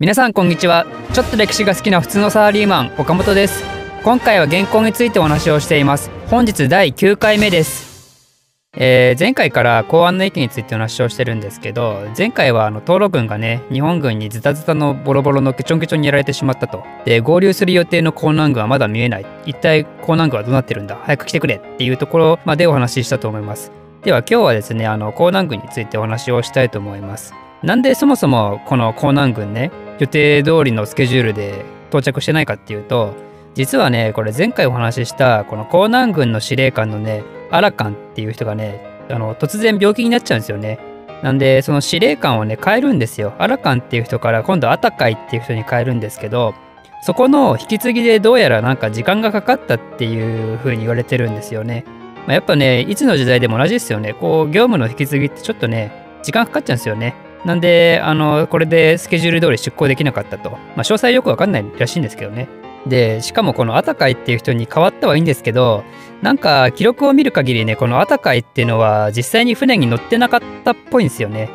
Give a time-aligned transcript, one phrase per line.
[0.00, 0.86] 皆さんこんにちは。
[1.12, 3.62] ちょっと歴史が好きな普通のサラリーマン岡本です。
[4.02, 6.10] 今回は原稿についてお話をしています。
[6.26, 8.42] 本日第9回目です。
[8.76, 16.82] えー、前回から公安の駅についてお話をしてるんですけど前回はあの東路軍がね日本軍にズタズタのボロボロのケチョンケチョンにやられてしまったと。
[17.04, 19.26] で合流する予定の江南軍はまだ見えない。
[19.46, 20.96] 一体江南軍はどうなってるんだ？
[21.04, 21.54] 早く来てくれ。
[21.54, 23.70] っていうところまでお話ししたと思います。
[24.02, 27.32] では今日はですねあの江南軍についてお話をしたいと思います。
[27.62, 33.14] なんでそもそもこの江南軍ね予定通りのスケジュールで到着してないかっていうと
[33.54, 40.78] 実はねこれ前回お話ししたこの江南軍の司令官のねアラカンっていう人がねあの突然病気になっちゃうんですよね。
[41.22, 43.34] なんでその司令官をね変えるんですよ。
[43.38, 46.54] アラカンっていう人から今度アタカイっていう人に変えるんですけど
[47.02, 51.84] そこの引き継ぎでどうやらなんか時間がかかったっていう風に言われてるんですよね、
[52.26, 54.14] まあ、やっぱねいつの時代でも同じですよね。
[54.14, 55.92] こう業務の引き継ぎってちょっとね
[56.22, 57.14] 時間かかっちゃうんですよね。
[57.44, 60.50] なんで、あの、これでスケジュール通り出航できなかったと。
[60.50, 62.48] まあ、詳細よくわかんないらしいんですけどね。
[62.86, 65.84] で、しかもこのアタカイっていう人に変わったはいいんですけど、
[66.22, 71.50] なんか記録を見る限りね、このアタカイっていうのは実際に船に乗ってなかったっぽいんですよね。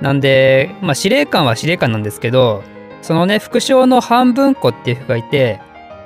[0.00, 2.62] なんで、まあ司令官は司令官なんですけど、
[3.02, 5.60] そのね、副将の半分子っていう人がいて、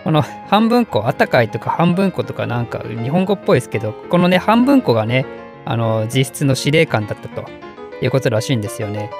[0.04, 5.26] この半分子、アタカイとか半分子とかなんか日本語っぽいですけど、このね、半分子がね、
[5.64, 7.44] あの、実質の司令官だったと
[8.02, 9.10] いうことらしいんですよね。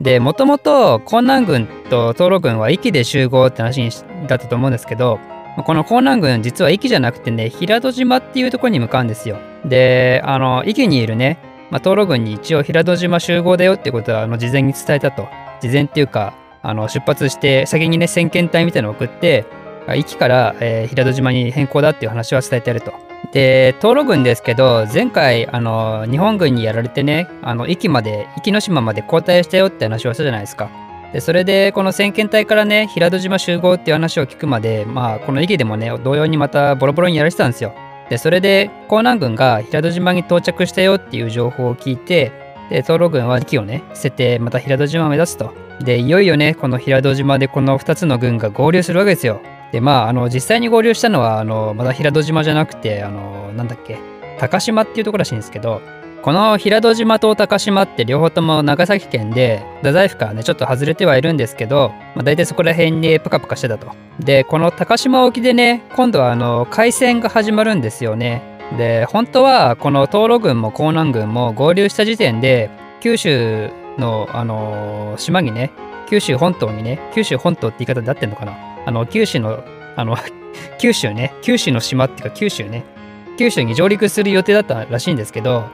[0.00, 5.18] で、もともと江南軍と東路軍は壱岐で集合って話だったと思うんですけど、
[5.64, 9.38] この江南軍実は壱岐じゃなくてね、平戸島っていうところに向かうんですよ。
[9.64, 11.38] で、あの、壱岐にいるね、
[11.70, 15.28] まあ、東路軍に一応平戸島集合だよってことはあの事前に伝えたと。
[15.60, 19.46] 事前っていうか、あの出発して先にね、先遣隊みたいなのを送って、
[19.86, 22.92] 壱岐から、えー、平戸島に変更だっていう話は伝えてあると。
[23.30, 30.70] で、東路軍ですけど、前回、あの、日本軍にやられてね、あの、壱岐まで、壱岐島まで交代したよって話をしたじゃないですか。
[31.12, 37.74] で、それで、この先遣隊からね、平戸島集合っていう話を聞くまで、まあ、この壱岐でもね、同様にまたボロボロにやられてたんですよ。
[38.10, 42.32] で、それで、江南軍が平戸島に到着したよっていう情報を聞いて、
[42.70, 45.54] で、東路軍は壱岐をね、捨てて、また平戸島を目指すと。
[45.80, 49.40] で、いよいよね、この平戸島でこの2つの軍が合流するわけですよ。
[49.72, 53.98] で、まあ、あの、実際に合流したのは、あの、まだ平戸島じゃなくて、あの、なんだっけ、
[54.38, 55.80] 高島っていうところらしいんですけど、
[56.22, 63.88] この平戸島と高島って両方とも長崎県で、太宰府からね、ちょっと外れてはいるんですけど、まあ、大体そこら辺にプカプカしてたと。
[64.20, 68.42] で、この高島沖でね、今度はあの、海戦が始まるんですよね。
[68.76, 75.72] で、本当はこの東路軍も江南軍も合流した時点で、九州の、あの島にね、
[76.08, 79.62] 九州本島にね、九州本島って言い方で合ってんのかなあの、九州の、
[79.96, 80.16] あの、
[80.78, 82.84] 九州ね、九州の島っていうか九州ね、
[83.38, 85.64] 九州に上陸する予定だったらしいんですけど、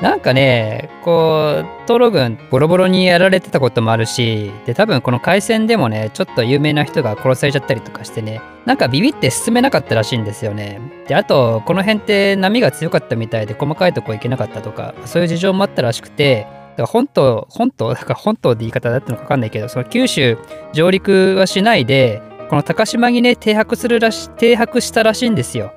[0.00, 10.80] なんかね、こう、東路軍ボロボロにやられてたこともあるし、で、多分この海戦でもね、ちょっと有名な人が殺されちゃったりとかしてね、なんかビビって進めなかったらしいんですよね。
[11.08, 16.46] で、あと、この辺って波が強かったみたいで細かいとこ行けなかったとか、そういう事情もあったらしくて、
[16.76, 20.36] だから本島、本島、だから本島って言い方だったのか分かんないけど、その九州
[20.74, 25.72] 上陸はしないで、この高島にね、停泊するらし、停泊したらしいんですよ。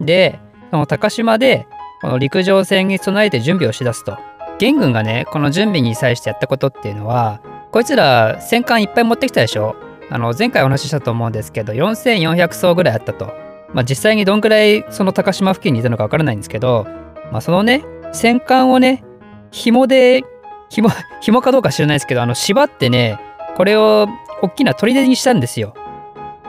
[0.00, 0.38] で、
[0.70, 1.66] その高島で、
[2.00, 4.18] この陸上戦に備えて準備をしだすと。
[4.58, 7.40] 元軍がね、この準備に際してやったことっていうのは、
[7.72, 9.74] こいつら戦艦いっぱい持ってきたでしょ
[10.10, 13.32] あの、前回お話ししたと思うんですけど、4400艘ぐらいあったと。
[13.72, 16.86] まあ実際にどんくらいその高島付近にいたのかわからないんですけど、
[17.32, 19.02] まあそのね、戦艦をね、
[19.50, 20.22] 紐で、
[20.68, 20.90] 紐、
[21.20, 23.18] 紐かどうか知らないですけど、あの、縛ってね、
[23.56, 24.06] これを
[24.42, 25.74] 大きな砦にしたんですよ。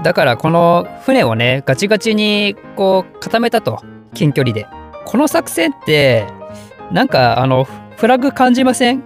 [0.02, 3.82] だからこの船をねガチガチにこう固めたと。
[4.14, 4.68] 近距離で。
[5.06, 6.28] この作戦って
[6.92, 7.64] なんかあの
[7.98, 9.04] フラグ感じません？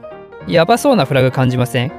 [0.47, 1.91] やばそうなフラグ感じません？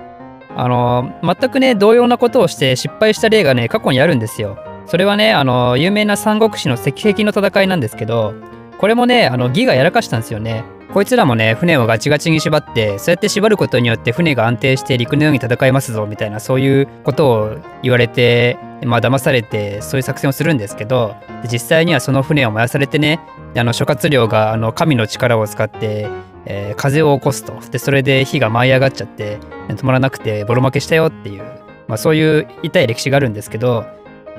[0.56, 4.59] あの全くね同様なことをして失敗した例がね過去にあるんですよ。
[4.87, 8.34] それはねあの有名な三国志の石壁の戦いなんですけど
[8.78, 10.65] これもねあの義がやらかしたんですよね。
[10.93, 21.14] こいつらもね、船をガチガチに縛って、そうやって縛ることによって船が安定して陸のように戦いますぞ、みたいな、そういうことを言われて、まあ騙されて、そういう作戦をするんですけど、
[21.50, 23.20] 実際にはその船を燃やされてね、
[23.55, 26.08] あの諸葛亮があの神の力を使って、
[26.46, 27.61] えー、風を起こすと。
[27.70, 29.38] で、それで火が舞い上がっちゃって、
[29.69, 31.43] 止まらなくてボロ負けしたよっていう、
[31.87, 33.85] まあそういう痛い歴史があるんですけど、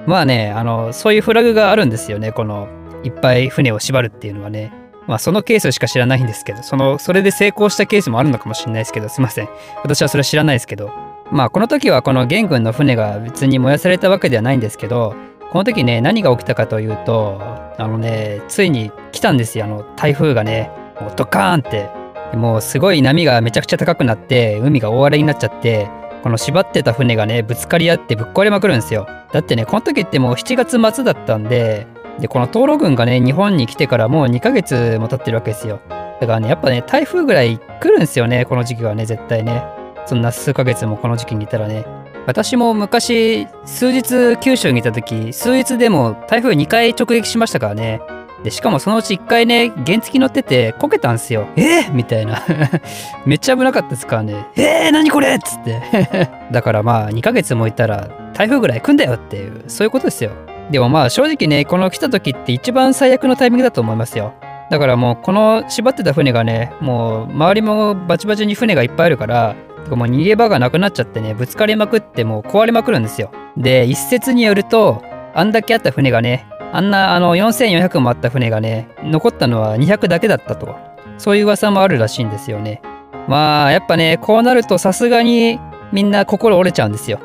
[0.07, 2.67] まあね、あの、そういうフラグがあるんですよね、この、
[3.03, 4.78] いっぱい船を縛るっていうのはね。
[5.09, 9.49] まあそのケースしか知らないんですけど、その、それで成功したケースもあるのかもしれないですけど、すいません。
[9.81, 10.91] 私はそれ知らないですけど。
[11.31, 15.15] まあこの時はこの元軍の船が別に燃やされたわけではないんですけど、
[15.51, 17.41] この時ね、何が起きたかというと、
[17.79, 20.69] あのね、ついに来たんですよ、あの台風がね、
[21.01, 21.89] もうドカーンって。
[22.37, 25.89] もうすごい波がめちゃくちゃ高くなって、海が大荒れになっちゃって、
[26.21, 31.87] この縛ってた船がねぶつかり合ってぶっ壊れまくるんですよだってねこの時ってもう7月末だったんで
[32.19, 35.81] でこの灯籠軍がね日本に来てからもう2ヶ月も経ってるわけですよ。
[36.19, 39.63] だからねやっぱね台風ぐらい来るんですよねこの時期はね絶対ね。
[40.05, 41.85] そんな数ヶ月もこの時期にいたらね。
[42.25, 48.01] 私も昔数日九州にいた時数日でも台風2回直撃しましたからね。
[48.43, 51.47] でしかもそのうち1回ね原付乗っててこけたんすよ。
[51.55, 52.41] えー、みたいな。
[53.25, 54.47] めっちゃ危なかったですからね。
[54.55, 56.29] えー、何これっつって。
[56.51, 60.31] だからまあ2ヶ月もいたら台風ぐらい来んだよっていうそういうことですよ。
[60.71, 64.33] でもまあ正直ねこの来た時って一番最悪のタイミングだと思いますよ。
[64.69, 69.55] だからもうこの縛ってた船がねもう周りもバチバチに船がいっぱいあるから
[69.89, 73.31] もう逃げ場がなくなっちゃってねぶつかりまくってもう壊れまくるんですよ。
[73.57, 75.01] で一説によると
[75.33, 80.75] あんだけあった船がねあんなあの4400もあった船がね残ったのは200だけだったと。
[81.17, 82.81] そういう噂もあるらしいんですよね。
[83.27, 85.59] まあやっぱねこうなるとさすがに
[85.91, 87.19] みんな心折れちゃうんですよ。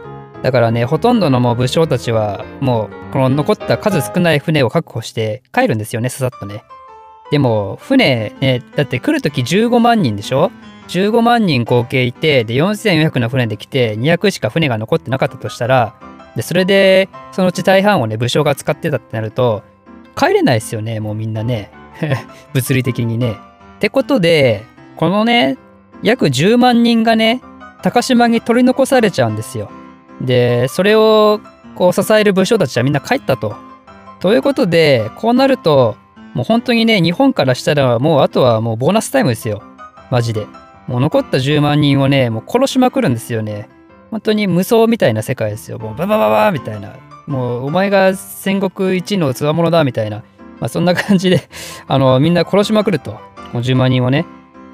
[0.45, 6.65] だからねほとんどのもう武将たちはもうこの残った数少ない船を確保して帰るんですよねささっとね
[7.31, 10.53] でも船ねだって来る時15万人でしょ
[10.89, 15.95] ？15万人合計いてで4400の船で来て200しか船が残ってなかったとしたら
[16.37, 19.63] でそれでそのうち大半をね武将が使ってたってなると
[20.15, 21.71] 帰れないですよねもうみんなね
[22.53, 23.39] 物理的にね。
[23.77, 24.63] ってことで
[24.97, 25.57] このね
[26.03, 27.41] 約10万人がね
[27.81, 29.71] 高島に取り残されちゃうんですよ。
[30.21, 31.41] でそれを
[31.75, 33.57] こう支える武将たちはみんな帰ったと。
[34.21, 35.97] ということでこうなると
[36.35, 39.63] もう本当にね日本からしたらもうあとはもうボーナスタイムですよ
[40.11, 40.47] マジで。
[40.87, 43.69] もう残った10万人をねもう殺しまくるんですよね。
[44.11, 45.79] 本当に無双みたいな世界ですよ。
[45.79, 46.95] もうババババみたいな。
[47.27, 50.19] もうお前が戦国一のつわものだみたいな。
[50.61, 51.41] まあ、そんな感じで
[51.89, 53.13] あのみんな殺しまくると。
[53.53, 54.27] もう10万人をね。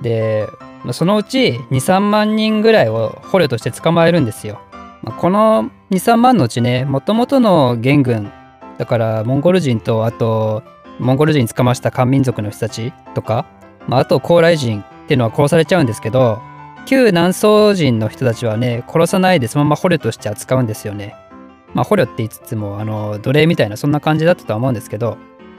[0.03, 0.47] で、
[0.93, 4.59] そのうち2、3万人ぐらいを捕虜として捕まえるんですよ。
[5.03, 8.33] まあ、この2、3万のうちね、もともとの元軍、
[8.79, 10.63] だからモンゴル人と、あと、
[10.99, 13.47] モンゴル人捕ました漢民族の人たちとか、
[13.89, 16.41] まあ、あと高麗人っていうのは殺されちゃうんですけど、
[16.87, 21.15] 旧南宋人の人たちはね殺さないでそのまま捕虜として扱うんですよね。
[21.75, 25.17] まあ捕虜って言いつつもあの奴隷みたいなそんな感じだったとは思うんですけど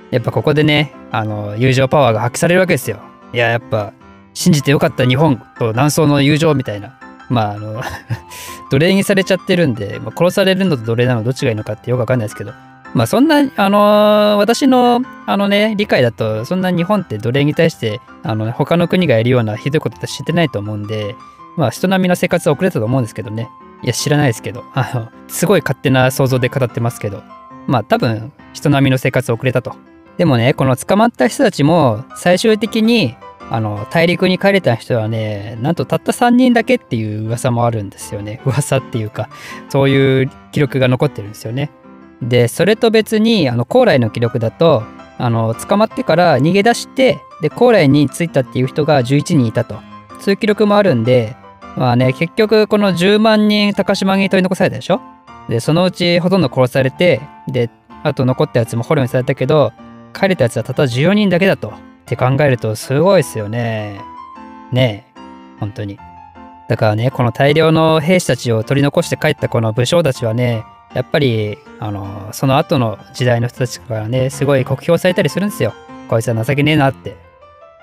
[0.09, 2.99] やっぱここでねあの友情パワーが発揮されるわけですよ。
[3.33, 3.93] いややっぱ
[4.33, 6.99] 信じてよかった日本と南宋の友情みたいな。
[7.31, 7.81] まああの
[8.69, 12.53] 奴隷にされちゃってるんで、まあ、殺されるのと奴隷なのどっちがいいのかってよくわかんないですけど
[12.93, 21.15] まあそんな、あのー、私の、あのね、理解だと、そんな日本って奴隷に対して、あの、他の国がやるようなひどいことって知ってないと思うんで、
[21.55, 23.49] まあ人並みの生活は遅れたと思うんですけどね。
[23.81, 27.23] いや、知らないですけど、あの、すごい勝手な想像で語ってますけど、
[27.65, 29.73] まあ多分、人並みの生活遅れたと。
[30.17, 33.15] でもね、この捕まった人たちも、最終的に、
[33.51, 38.41] あの、大陸に帰れた人はね、なんとたった3人だけっていう噂もあるんですよね。
[38.45, 39.29] 噂っていうか、
[39.69, 41.69] そういう記録が残ってるんですよね。
[42.21, 44.83] でそれと別にあの高麗の記録だと
[45.17, 49.79] あの捕まってから逃げ出してで高麗に着いたっていう人が11人いたと
[50.19, 51.35] そういう記録もあるんで
[51.75, 55.01] まあね結局この10万人高島に取り残されたでしょ？
[55.49, 57.71] でそのうちほとんど殺されてで
[58.03, 59.73] あと残ったやつも捕虜にされたけど
[60.13, 61.73] 帰れたやつはたった14人だけだと
[62.11, 64.01] って考えるとすごいですよね。
[64.73, 65.19] ねえ。
[65.61, 65.97] 本当に。
[66.67, 70.63] だからねこの大量の兵士たちを取り残して帰ったこの武将たちはね
[70.93, 75.73] やっぱりあのその後の時代の人たちからねすごい酷評されたりするんですよ。
[76.09, 77.15] こいつは情けねえなって。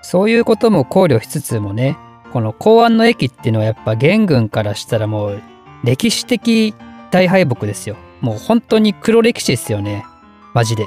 [0.02, 1.96] そういうことも考慮しつつもね
[2.32, 5.42] この公安の駅っていうのはやっぱ元軍からしたらもう
[5.84, 6.74] 歴史的
[7.10, 7.96] 大敗北ですよ。
[8.20, 10.04] もう本当に黒歴史ですよね。
[10.52, 10.86] マジで。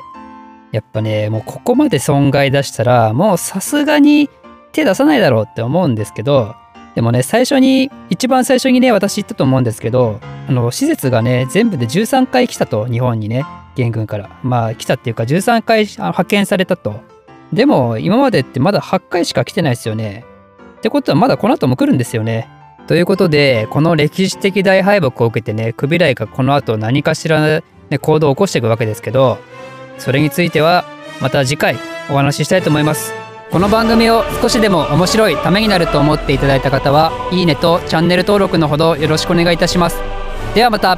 [0.71, 4.29] やっぱねもうここまで損害出したらもうさすがに
[4.71, 6.55] 手出さないだろうって思うんですけど
[6.95, 14.29] でもね、最初に、一番最初にね、私言ったと思うんですけど、あの、施設がね、全部で13回来たと、日本にね、元軍から。
[14.43, 16.99] まあ、来たっていうか、13回派遣されたと。
[17.53, 20.25] でも、今までってまだ8回しか来てないですよね。
[20.79, 22.49] ってことは、まだこの後も来るんですよね。
[22.87, 29.37] ということで、この歴史的大敗北を受けてね、クビライがこの後何かしら、ね、行動を起こしていくわけですけど、
[30.01, 30.83] それについては、
[31.21, 31.77] また次回
[32.09, 33.13] お話ししたいと思います。
[33.51, 39.97] この番組を少しでも面白いためになると思っていただいた方はいいねとチャンネル登録のほどよろしくお願いいたします
[40.55, 40.97] ではまた